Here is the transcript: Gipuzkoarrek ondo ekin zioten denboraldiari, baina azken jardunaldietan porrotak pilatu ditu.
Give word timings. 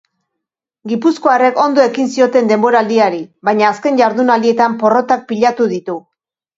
Gipuzkoarrek 0.91 1.59
ondo 1.65 1.83
ekin 1.91 2.09
zioten 2.17 2.51
denboraldiari, 2.53 3.23
baina 3.51 3.71
azken 3.71 4.03
jardunaldietan 4.05 4.83
porrotak 4.85 5.33
pilatu 5.33 5.75
ditu. 5.81 6.03